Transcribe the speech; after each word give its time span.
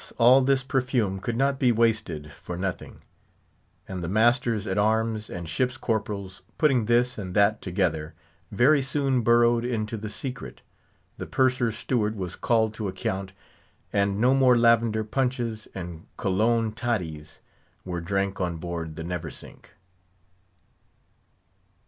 all 0.17 0.41
this 0.41 0.63
perfume 0.63 1.19
could 1.19 1.35
not 1.37 1.59
be 1.59 1.71
wasted 1.71 2.31
for 2.31 2.57
nothing; 2.57 3.01
and 3.87 4.03
the 4.03 4.09
masters 4.09 4.65
at 4.65 4.75
arms 4.79 5.29
and 5.29 5.47
ship's 5.47 5.77
corporals, 5.77 6.41
putting 6.57 6.85
this 6.85 7.19
and 7.19 7.35
that 7.35 7.61
together, 7.61 8.15
very 8.51 8.81
soon 8.81 9.21
burrowed 9.21 9.63
into 9.63 9.97
the 9.97 10.09
secret. 10.09 10.61
The 11.19 11.27
purser's 11.27 11.77
steward 11.77 12.15
was 12.15 12.35
called 12.35 12.73
to 12.73 12.87
account, 12.87 13.33
and 13.93 14.19
no 14.19 14.33
more 14.33 14.57
lavender 14.57 15.03
punches 15.03 15.67
and 15.75 16.07
Cologne 16.17 16.71
toddies 16.71 17.41
were 17.85 18.01
drank 18.01 18.41
on 18.41 18.57
board 18.57 18.95
the 18.95 19.03
Neversink. 19.03 19.73